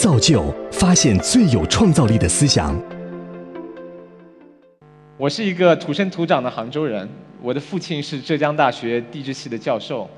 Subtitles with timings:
[0.00, 2.74] 造就发现最有创造力的思想。
[5.18, 7.06] 我是一个土生土长的杭州人，
[7.42, 10.08] 我的父亲是浙江大学地质系的教授，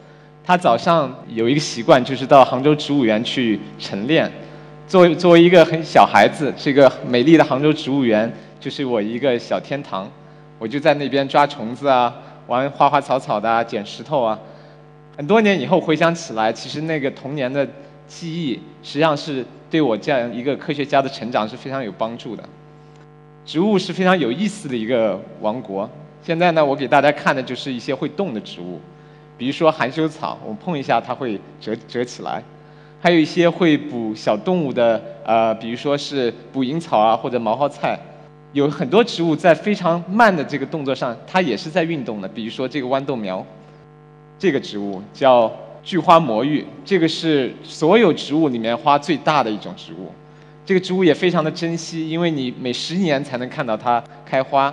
[0.45, 4.31] 他早上有一个习惯，就是到杭州植物园去晨练。
[4.87, 10.09] 作为作为一个很小孩子，这个美丽的杭州植物园就是我一个小天堂，
[10.61, 12.15] 我就在那边抓虫子啊，
[12.47, 14.39] 玩花花草草的啊，捡石头啊。
[15.17, 17.67] 很多年以后回想起来，其实那个童年的
[18.13, 22.45] 记忆，实际上是对我这样一个科学家的成长是非常有帮助的。
[23.47, 25.89] 植物是非常有意思的一个王国。
[26.23, 28.79] 现在呢，我给大家看的就是一些会动的植物，
[29.39, 32.41] 比如说含羞草，我们碰一下它会折折起来；
[33.01, 37.99] 还有一些会捕小动物的，呃，比如说是捕蝇草啊或者毛蒿菜。
[38.53, 42.29] 有很多植物在非常慢的这个动作上，它也是在运动的。
[42.29, 43.45] 比如说这个豌豆苗，
[44.39, 45.51] 这个植物叫
[45.83, 50.13] 巨花魔芋，这个是所有植物里面花最大的一种植物。
[50.65, 54.73] 这个植物也非常的珍惜，因为你每十年才能看到它开花。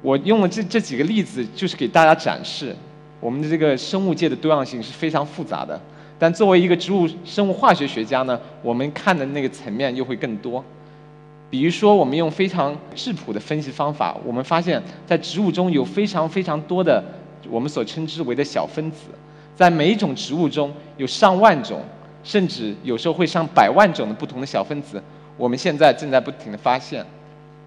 [0.00, 2.74] 我用了这这几个例子，就是给大家展示
[3.18, 5.78] 我们的这个生物界的多样性是非常复杂的。
[6.20, 10.64] 但作为一个植物生物化学学家呢，我们看的那个层面又会更多。
[11.50, 17.02] 比如说，我们用非常质朴的分析方法，我们发现，在植物中有非常非常多的
[17.48, 19.06] 我们所称之为的小分子，
[19.58, 21.82] 在每一种植物中有上万种。
[22.24, 25.02] 甚至有时候会上百万种的不同的小分子，
[25.38, 27.02] 我们现在正在不停的发现。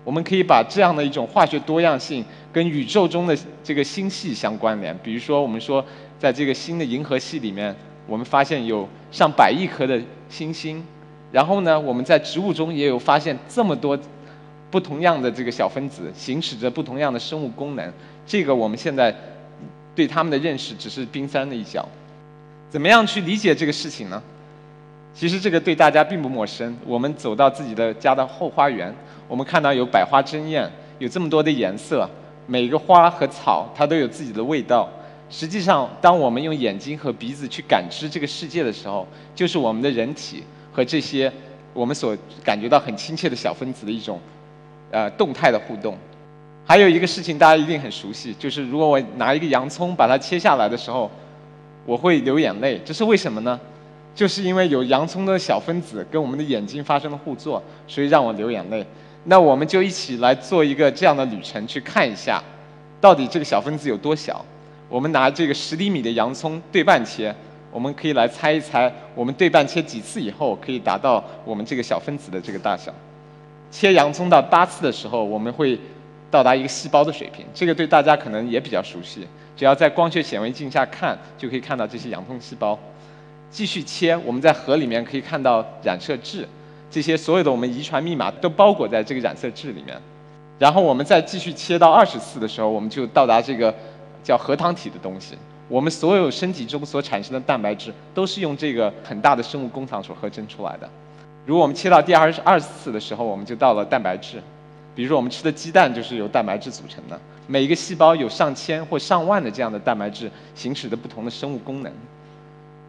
[0.04, 4.96] 我们可以把这样的一种化学多样性跟宇宙中的这个星系相关联。
[5.02, 5.84] 比如说，我们说
[6.20, 10.84] 在这个新的银河系里面，我们发现有上百亿颗的星星。
[11.32, 13.98] 然后呢，我们在植物中也有发现这么多
[14.70, 17.92] 不同样的这个小分子，行使着不同样的生物功能。
[18.28, 19.16] 这个我们现在
[19.96, 21.88] 对他们的认识只是冰山的一角。
[22.70, 24.22] 怎么样去理解这个事情呢？
[25.14, 26.74] 其实这个对大家并不陌生。
[26.86, 28.94] 我们走到自己的家的后花园，
[29.28, 32.10] 我们看到有百花争艳，有这么多的颜色，
[32.48, 34.90] 每个花和草它都有自己的味道。
[35.30, 39.06] 实际上，当我们用眼睛和鼻子去感知这个世界的时候，
[39.36, 41.32] 就是我们的人体和这些
[41.74, 44.18] 我们所感觉到很亲切的小分子的一种
[44.92, 45.98] 呃动态的互动。
[46.72, 51.12] 还有一个事情大家一定很熟悉，就是如果我拿一个洋葱把它切下来的时候，
[51.86, 52.80] 我会流眼泪。
[52.86, 53.60] 这是为什么呢？
[54.16, 58.86] 就是因为有洋葱的小分子跟我们的眼睛发生了互作，所以让我流眼泪。
[59.26, 62.42] 那我们就一起来做一个这样的旅程，去看一下，
[63.02, 64.46] 到底这个小分子有多小。
[64.88, 67.36] 我们拿这个十厘米的洋葱对半切，
[67.70, 72.94] 我们可以来猜一猜，我们对半切几次以后可以达到我们这个小分子的这个大小。
[73.70, 75.78] 切洋葱到八次的时候，我们会
[76.32, 77.46] 到达一个细胞的水平。
[77.54, 82.80] 这个对大家可能也比较熟悉，只要在光学显微镜下看，就可以看到这些洋葱细胞。
[83.52, 86.48] 继续切，我们在核里面可以看到染色质，
[86.90, 89.96] 这些所有的我们遗传密码都包裹在这个染色质里面。
[90.58, 93.76] 然后我们再继续切到二十次的时候，我们就到达这个
[94.24, 95.38] 叫核糖体的东西。
[95.68, 100.90] 我们所有身体中所产生的蛋白质都是用这个很大的生物工厂所合成出来的。
[101.46, 104.42] 如果我们切到第二十二次的时候，我们就到了蛋白质。
[104.94, 111.92] 比如说我们吃的鸡蛋就是由蛋白质组成的，每一个细胞有上千或上万的这样的蛋白质，行使着不同的生物功能。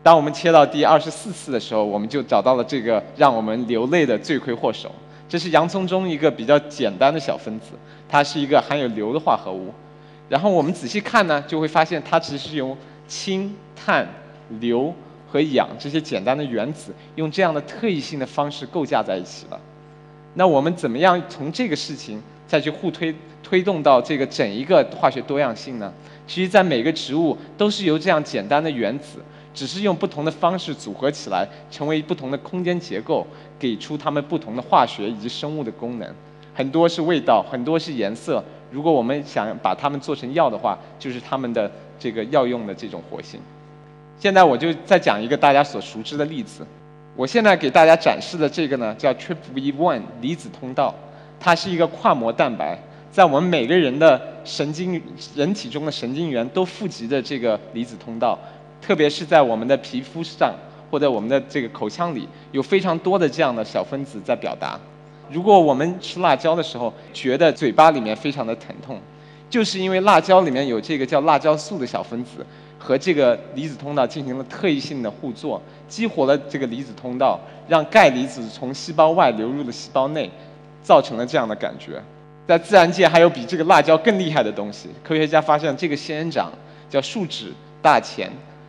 [0.03, 4.91] 当我们切到第二十四次的时候，我们就找到了这个让我们流泪的罪魁祸首。
[5.29, 7.69] 这是洋葱中一个比较简单的小分子，
[8.09, 9.73] 它是一个含有硫的化合物。
[10.29, 12.77] 然后我们仔细看呢，就会发现它只是由
[13.07, 14.07] 氢、碳、
[14.61, 14.93] 硫
[15.31, 19.61] 和氧这些简单的原子，用这样的特异性的方式构架在一起了。
[20.35, 25.93] 那我们怎么样从这个事情再去互推推动到这个整一个化学多样性呢？
[26.27, 29.19] 其实，在每个植物都是由这样简单的原子。
[29.55, 33.27] 只是用不同的方式组合起来，成为不同的空间结构，
[33.59, 36.15] 给出它们不同的化学以及生物的功能。
[36.55, 38.43] 很多是味道，很多是颜色。
[38.71, 43.39] 如果我们想把它们做成药的话，就是它们的这个药用的这种活性。
[44.19, 46.67] 现在我就再讲一个大家所熟知的例子。
[47.15, 50.95] 我现在给大家展示的这个呢，叫 TRPV1 离子通道，
[51.39, 52.79] 它是一个跨膜蛋白，
[53.11, 55.01] 在我们每个人的神经
[55.35, 58.39] 人体中的神经元都富集的这个离子通道。
[58.81, 60.53] 特别是在我们的皮肤上
[60.91, 64.81] 或者我们的这个口腔里，有非常多的这样的小分子在表达。
[65.31, 68.99] 如果我们吃辣椒的时候觉得嘴巴里面非常的疼痛，
[69.49, 72.45] 就是因为辣椒里面有这个叫辣椒素的小分子
[72.83, 77.39] 和这个离子通道进行了特异性的互作，激活了这个离子通道，
[77.69, 80.29] 让钙离子从细胞外流入了细胞内，
[80.83, 82.03] 造成了这样的感觉。
[82.45, 86.51] 在自然界还有比这个辣椒更厉害的东西，科学家发现这个仙人掌
[86.91, 88.29] 叫树脂大钱。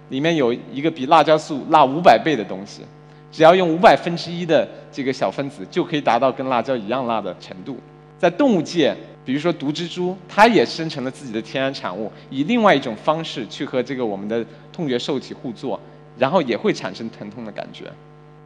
[0.09, 2.83] 里面有一个比辣椒素辣五百倍的东西，
[3.31, 7.75] 只要用五百分之一的这个小分子，就可以达到跟辣椒一样辣的程度。
[8.19, 15.79] 在动物界，比如说毒蜘蛛，它也生成了自己的天然产物，以另外一种方式去和这个我们的痛觉受体互作，
[16.17, 17.85] 然后也会产生疼痛的感觉。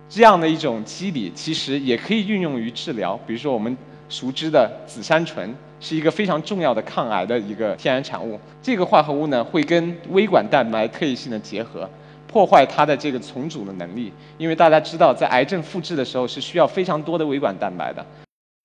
[0.07, 3.19] 这样的一种机理，其实也可以运用于治疗。
[3.25, 3.75] 比如说我们
[4.07, 8.39] 熟知的紫杉醇，是一个非常重要的抗癌的一个天然产物。
[8.62, 11.89] 这个化合物呢，会跟微管蛋白特异性的结合，
[12.25, 14.13] 破坏它的这个重组的能力。
[14.38, 18.06] 因为大家知道，在癌症复制的时候是需要非常多的微管蛋白的。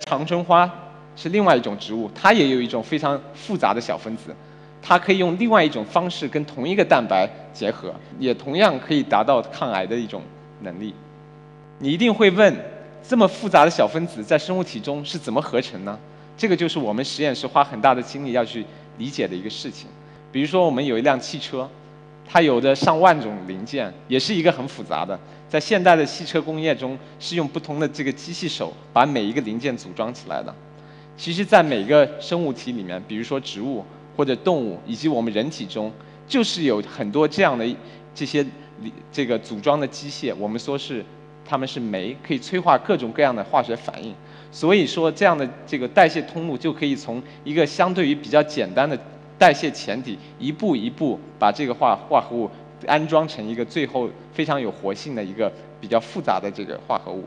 [0.07, 0.71] 长春花。
[1.17, 4.35] 是另外一种植物，它也有一种非常复杂的小分子，
[4.81, 10.23] 它可以用另外一种方式跟同一个蛋白结合，也同样可以达到抗癌的一种
[10.63, 10.95] 能力。
[11.79, 12.57] 你一定会问，
[13.07, 15.99] 这么复杂的小分子在生物体中是怎么合成呢？
[16.37, 18.65] 这个就是我们实验室花很大的精力要去
[18.99, 19.89] 理解的一个事情。
[20.33, 21.69] 比如说，我们有一辆汽车，
[22.27, 25.19] 它有着上万种零件，也是一个很复杂的。
[25.49, 30.53] 在现代的汽车工业中，是用不同的这个机器手把每一个零件组装起来的。
[31.17, 33.85] 其实，在每个生物体里面，比如说植物
[34.17, 35.93] 或者动物，以及我们人体中，
[36.27, 37.65] 就是有很多这样的
[38.15, 38.45] 这些
[39.13, 40.35] 这个组装的机械。
[40.37, 41.05] 我们说是
[41.45, 44.13] 它们是酶，可以催化各种各样的化学反应。
[44.51, 48.99] 所以说，这样的这个代谢通路就可以从一个相对于比较简单的
[49.39, 52.51] 代谢前体，一步一步把这个化化合物
[52.87, 57.25] 安装成一个最后非常有活性的一个比较复杂的这个化合物。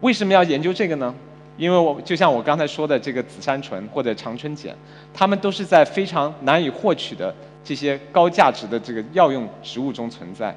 [0.00, 1.14] 为什么要研究这个呢？
[1.56, 4.74] 因为我就像我刚才说的这个紫杉醇或者长春碱，
[5.12, 10.54] 它们都是在非常难以获取的这些高价值的这个药用植物中存在。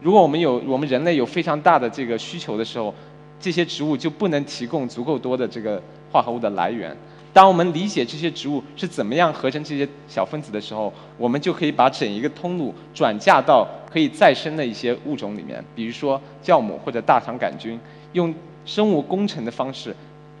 [0.00, 2.94] 如果我们有我们人类有非常大的这个需求的时候，
[3.38, 6.96] 这些植物就不能提供足够多的这个化合物的来源。
[7.32, 17.78] 当我们理解这些植物是怎么样合成这些小分子的时候，我们就可以把整一个通路转嫁到可以再生的一些物种里面，比如说酵母或者大肠杆菌，
[18.14, 18.34] 用
[18.64, 19.94] 生物工程的方式。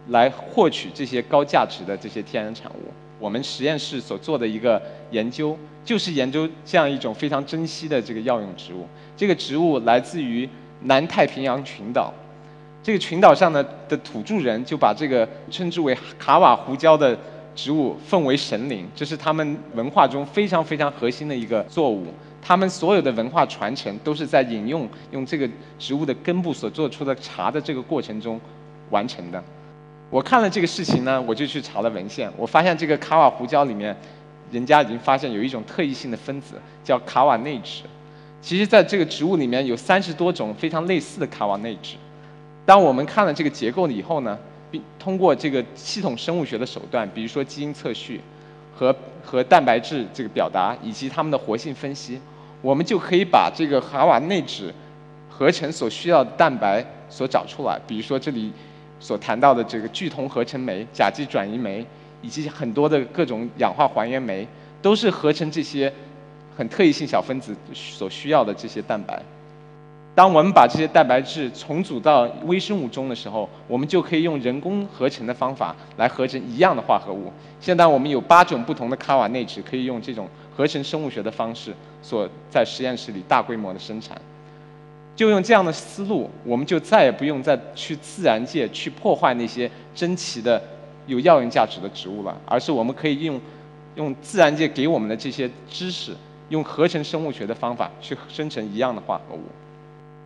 [0.08, 2.92] 来获取这些高价值的这些天然产物。
[3.18, 4.80] 我们实验室所做的一个
[5.10, 8.86] 研究，就是研究这样一种非常珍稀的这个药用植物。
[9.16, 10.48] 这个植物来自于
[10.84, 12.12] 南太平洋群岛，
[12.82, 17.16] 这个群岛上呢的土著人就把这个称之为卡瓦胡椒的
[17.54, 22.06] 植物奉为神灵，这是他们文化中非常非常核心的一个作物。
[22.40, 25.46] 他们所有的文化传承都是在饮用用这个
[25.78, 28.40] 植物的根部所做出的茶的这个过程中
[28.88, 29.44] 完成的。
[30.10, 32.28] 我看了这个事情呢，我就去查了文献。
[32.36, 33.96] 我发现这个卡瓦胡椒里面，
[34.50, 37.84] 人家已经发现有一种特异性的分子叫卡瓦内酯。
[38.42, 41.96] 其实，在这个植物里面有三十多种非常类似的卡瓦内酯。
[42.66, 44.36] 当我们看了这个结构以后呢，
[44.68, 48.20] 并通过这个系统生物学的手段，比如说基因测序
[48.74, 48.92] 和
[49.24, 52.20] 和蛋白质这个表达以及它们的活性分析，
[52.62, 54.72] 我们就可以把这个卡瓦内酯
[55.28, 57.80] 合成所需要的蛋白所找出来。
[57.86, 58.52] 比如说这里。
[59.00, 61.84] 所谈到的这个聚酮合成酶、甲基转移酶，
[62.22, 64.46] 以及很多的各种氧化还原酶，
[64.80, 65.92] 都是合成这些
[66.56, 69.20] 很特异性小分子所需要的这些蛋白。
[70.12, 77.32] 当我们把这些蛋白质重组到微生物中的时候，我们就可以用人工合成的方法来合成一样的化合物。
[77.60, 84.20] 现在我们有八种不同的卡瓦内酯，可以用这种合成生物学的方式，所在实验室里大规模的生产。
[85.20, 90.58] 就用这样的思路，我们就再也不用再去自然界去破坏那些珍奇的、
[91.06, 93.38] 有药用价值的植物了，而是我们可以用
[93.96, 96.16] 用自然界给我们的这些知识，
[96.48, 99.42] 用合成生物学的方法去生成一样的化合物。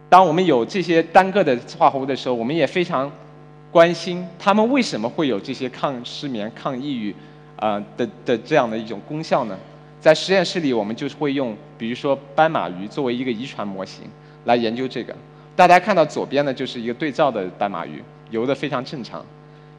[0.09, 3.11] 当我们有这些单个的化合物的时候，我们也非常
[3.73, 7.13] 关心它们为什么会有这些抗失眠、抗抑郁
[7.57, 9.59] 啊的的这样的一种功效呢？
[10.01, 14.05] 在实验室里，我们就会用，比如说斑马鱼作为一个遗传模型。
[14.45, 15.15] 来研究这个，
[15.57, 19.25] 大家看到左边呢就是一个对照的斑马鱼，游得非常正常。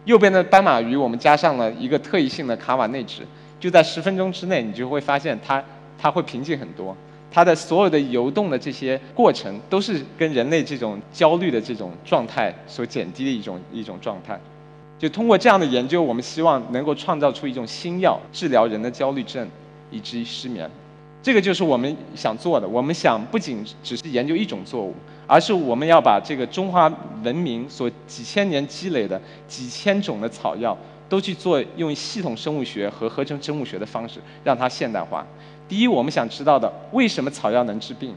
[0.05, 3.23] 右边的斑马鱼，我们加上了一个特异性的卡瓦内酯，
[3.59, 5.63] 就在十分钟之内，你就会发现它
[5.97, 6.95] 它会平静很多。
[7.31, 14.39] 它的所有的游动的这些过程，都是跟人类这种焦虑的这种状态所减低的一种一种状态。
[14.97, 19.45] 就通过这样的研究，我们希望能够创造出一种新药，治疗人的焦虑症
[19.91, 20.69] 以及失眠。
[21.25, 22.67] 这个就是我们想做的。
[22.67, 24.93] 我们想不仅只是研究一种作物，
[25.25, 26.87] 而是我们要把这个中华
[27.23, 30.77] 文明所几千年积累的几千种的草药，
[31.09, 35.25] 都去做用系统生物学和合成生物学的方式让它现代化。
[35.67, 38.13] 第一，我们想知道的为什么草药能治病？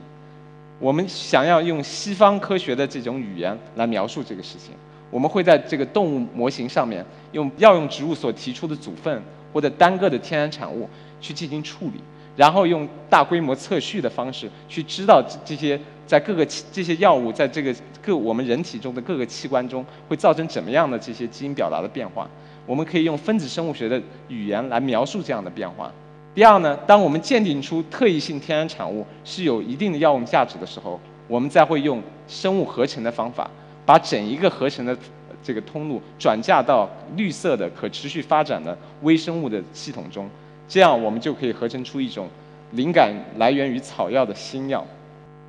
[0.78, 4.74] 我们想要用西方科学的这种语言来描述这个事情。
[5.10, 10.86] 我们会在这个动物模型上面用药用植物所提出的组分或者单个的天然产物
[11.22, 12.02] 去进行处理。
[12.38, 22.30] 然后用大规模测序的方式去知道这这些在各个这些药物在这个各我们人体中的各个器官中会造成怎么样的这些基因表达的变化。
[22.64, 25.92] 我们可以用分子生物学的语言来描述这样的变化。
[26.33, 33.50] 第二呢，当我们鉴定出特异性天然产物是有一定的药用价值的时候，我们再会用生物合成的方法，
[33.85, 34.97] 把整一个合成的
[35.42, 40.30] 这个通路转嫁到绿色的可持续发展的微生物的系统中，
[40.68, 42.28] 这样我们就可以合成出一种
[42.72, 44.84] 灵感来源于草药的新药。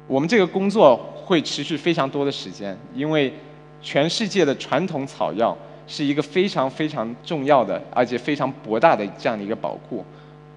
[0.08, 3.32] 我们这个工作会持续非常多的时间，因为
[3.82, 10.04] 全世界的传统草药是一个非常非常重要的，而且非常博大的这样的一个宝库。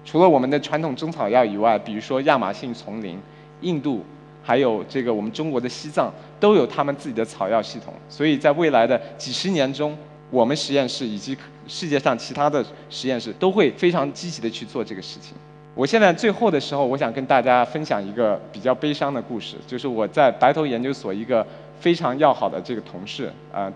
[0.05, 3.19] 除了我们的传统中草药以外，比如说亚马逊丛林、
[3.61, 4.03] 印度，
[4.41, 7.93] 还有这个我们中国的西藏，都有他们自己的草药系统。
[8.09, 9.97] 所以在未来的几十年中，
[10.29, 15.33] 我们实验室以及世界上其他的实验室都会非常积极的去做这个事情。
[15.75, 21.45] 我现在最后的时候，我想跟大家分享一个比较悲伤的故事，就是我在白头研究所一个
[21.79, 23.71] 非常要好的这个同事，啊，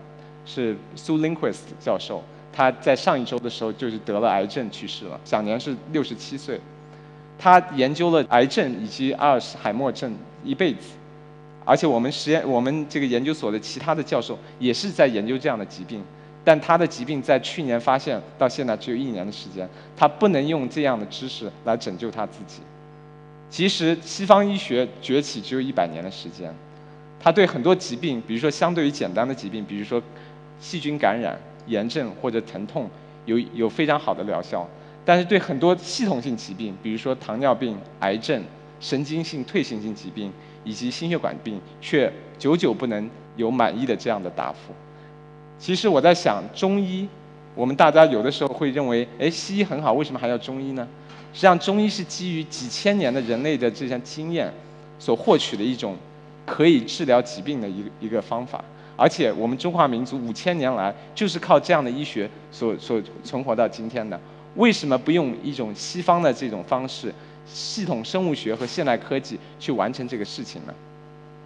[0.46, 2.22] 是苏 Lindquist 教授。
[2.52, 6.60] 他在上一周的时候就是得了癌症去世了，享年是六十七岁。
[7.38, 10.90] 他研究了癌症以及阿尔茨海默症一辈子，
[11.64, 16.02] 而且我们实验我们这个研究所的其他的教授也是在研究这样的疾病，
[16.44, 22.60] 但他的疾病在去年发现到现在只有一年的时间，他不能用这样的知识来拯救他自己。
[23.50, 26.54] 其实西方医学崛起只有一百年的时间，
[27.20, 30.02] 他对很多疾病，比如说相对于简单的疾病，比如说
[30.60, 31.38] 细菌感染。
[31.68, 32.88] 炎症或者疼痛
[33.26, 34.66] 有有非常好的疗效，
[35.04, 38.42] 但是对很多系统性疾病，比如说糖尿病、癌症、
[38.80, 40.32] 神经性退行性疾病
[40.64, 44.72] 以及心血管病，却久久不能有满意的这样的答复。
[45.58, 47.08] 其实我在想，中医，
[47.54, 50.86] 我们大家有的时候会认为，哎，西医很好，为什么还要中医呢？
[51.34, 54.52] 实际上，中医是基于几千年的人类的这项经验
[54.98, 55.96] 所获取的一种
[56.46, 58.64] 可以治疗疾病的一一个方法。
[58.96, 64.18] 而且我们中华民族五千年来就是靠这样的医学所所存活到今天的，
[64.56, 67.12] 为什么不用一种西方的这种方式，
[67.46, 70.74] 系统生物学和现代科技去完成这个事情呢？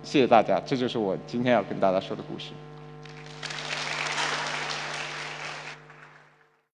[0.03, 2.51] 谢谢大家，这就是我今天要跟大家说的故事。